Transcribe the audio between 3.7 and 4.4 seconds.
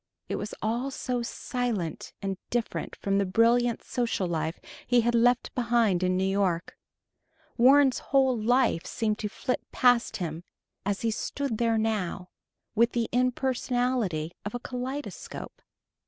social